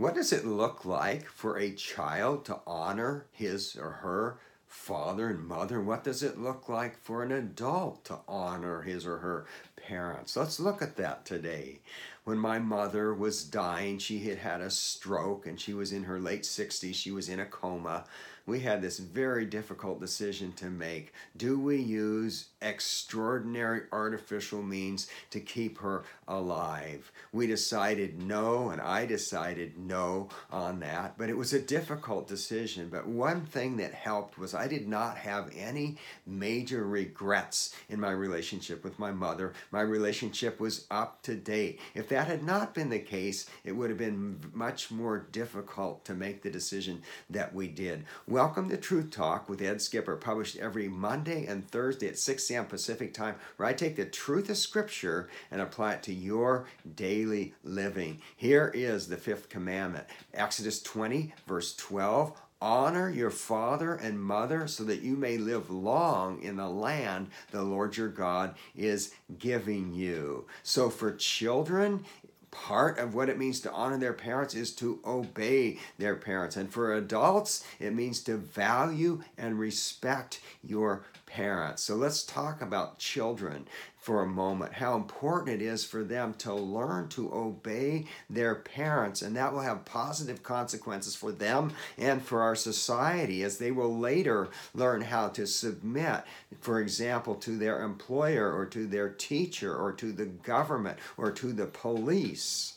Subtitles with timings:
[0.00, 4.38] What does it look like for a child to honor his or her
[4.70, 5.80] father and mother?
[5.80, 9.46] What does it look like for an adult to honor his or her
[9.76, 10.36] parents?
[10.36, 11.80] Let's look at that today.
[12.22, 16.20] When my mother was dying, she had had a stroke and she was in her
[16.20, 16.94] late 60s.
[16.94, 18.04] She was in a coma
[18.50, 21.12] we had this very difficult decision to make.
[21.36, 27.12] Do we use extraordinary artificial means to keep her alive?
[27.32, 32.88] We decided no, and I decided no on that, but it was a difficult decision.
[32.90, 35.96] But one thing that helped was I did not have any
[36.26, 39.54] major regrets in my relationship with my mother.
[39.70, 41.80] My relationship was up to date.
[41.94, 46.12] If that had not been the case, it would have been much more difficult to
[46.12, 48.04] make the decision that we did.
[48.28, 52.66] Welcome to Truth Talk with Ed Skipper, published every Monday and Thursday at 6 a.m.
[52.66, 57.54] Pacific time, where I take the truth of Scripture and apply it to your daily
[57.64, 58.20] living.
[58.36, 60.04] Here is the fifth commandment
[60.34, 62.38] Exodus 20, verse 12.
[62.62, 67.62] Honor your father and mother so that you may live long in the land the
[67.62, 70.46] Lord your God is giving you.
[70.62, 72.04] So, for children,
[72.50, 76.56] part of what it means to honor their parents is to obey their parents.
[76.56, 81.84] And for adults, it means to value and respect your parents.
[81.84, 86.52] So let's talk about children for a moment, how important it is for them to
[86.52, 89.22] learn to obey their parents.
[89.22, 93.96] And that will have positive consequences for them and for our society as they will
[93.96, 96.24] later learn how to submit,
[96.60, 101.52] for example, to their employer or to their teacher or to the government or to
[101.52, 102.74] the police.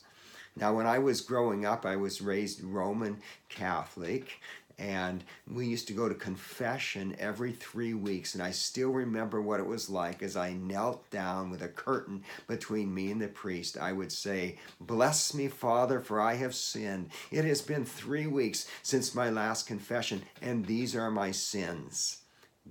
[0.55, 3.17] Now, when I was growing up, I was raised Roman
[3.49, 4.39] Catholic,
[4.77, 8.33] and we used to go to confession every three weeks.
[8.33, 12.23] And i still remember what it was like as i knelt down with a curtain
[12.47, 13.77] between me and the priest.
[13.77, 17.09] I would say bless me father for i have sinned.
[17.31, 22.19] It has been three weeks since my last confession and these are my sins.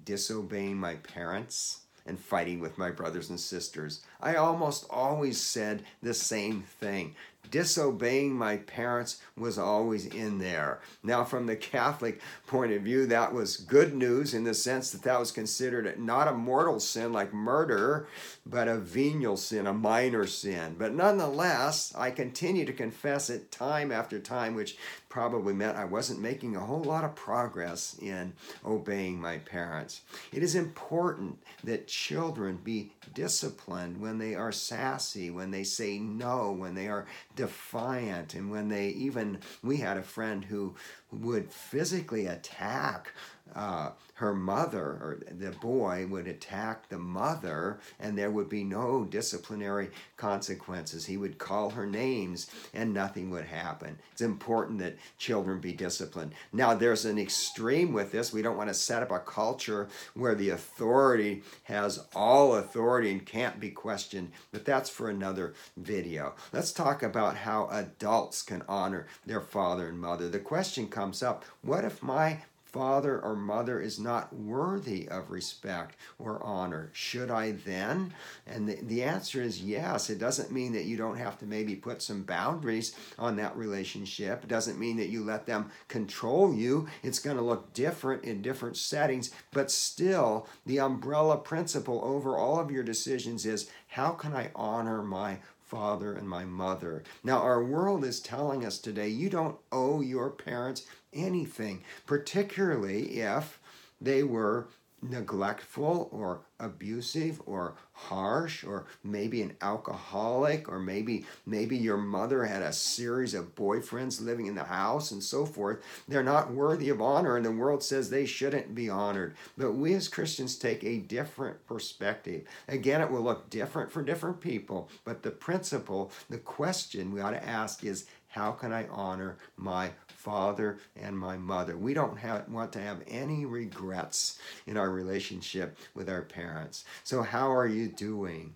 [0.05, 4.03] Disobeying my parents and fighting with my brothers and sisters.
[4.21, 7.15] I almost always said the same thing
[7.51, 10.81] disobeying my parents was always in there.
[11.03, 15.03] Now, from the Catholic point of view, that was good news in the sense that
[15.03, 18.07] that was considered not a mortal sin like murder,
[18.47, 20.77] but a venial sin, a minor sin.
[20.79, 24.77] But nonetheless, I continue to confess it time after time, which
[25.09, 28.33] probably meant I wasn't making a whole lot of progress in
[28.65, 30.01] obeying my parents.
[30.33, 36.53] It is important that children be disciplined when they are sassy, when they say no,
[36.53, 37.05] when they are
[37.37, 40.75] defiant, and when they even, we had a friend who
[41.11, 43.13] would physically attack
[43.55, 49.05] uh, her mother or the boy would attack the mother and there would be no
[49.05, 51.07] disciplinary consequences.
[51.07, 53.99] He would call her names and nothing would happen.
[54.13, 56.33] It's important that children be disciplined.
[56.53, 58.33] Now, there's an extreme with this.
[58.33, 63.27] We don't want to set up a culture where the authority has all authority and
[63.27, 66.35] can't be questioned, but that's for another video.
[66.53, 70.29] Let's talk about how adults can honor their father and mother.
[70.29, 72.39] The question comes up what if my
[72.73, 76.91] father or mother is not worthy of respect or honor.
[76.93, 78.15] Should I then?
[78.47, 80.09] And the, the answer is yes.
[80.09, 84.45] It doesn't mean that you don't have to maybe put some boundaries on that relationship.
[84.45, 86.89] It doesn't mean that you let them control you.
[87.03, 92.59] It's going to look different in different settings, but still, the umbrella principle over all
[92.59, 95.39] of your decisions is how can I honor my
[95.73, 97.03] father and my mother.
[97.25, 103.59] Now, our world is telling us today you don't owe your parents anything, particularly if
[103.99, 104.69] they were
[105.03, 112.63] neglectful or abusive or harsh or maybe an alcoholic or maybe maybe your mother had
[112.63, 115.83] a series of boyfriends living in the house and so forth.
[116.07, 119.35] They're not worthy of honor and the world says they shouldn't be honored.
[119.59, 122.45] But we as Christians take a different perspective.
[122.69, 127.33] Again it will look different for different people but the principle the question we ought
[127.33, 129.91] to ask is how can I honor my
[130.23, 131.77] father and my mother.
[131.77, 136.85] We don't have, want to have any regrets in our relationship with our parents.
[137.03, 138.55] So, how are you doing?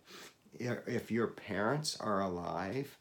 [0.59, 2.97] If your parents are alive,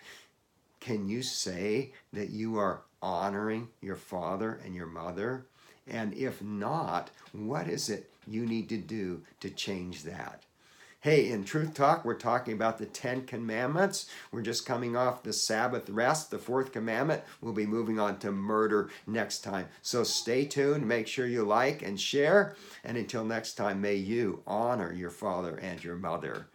[0.79, 5.45] can you say that you are honoring your father and your mother?
[5.87, 10.43] And if not, what is it you need to do to change that?
[11.05, 14.07] Hey, in Truth Talk, we're talking about the Ten Commandments.
[14.31, 17.21] We're just coming off the Sabbath rest, the fourth commandment.
[17.41, 19.67] We'll be moving on to murder next time.
[19.83, 22.55] So stay tuned, make sure you like and share.
[22.83, 26.47] And until next time, may you honor your father and your mother.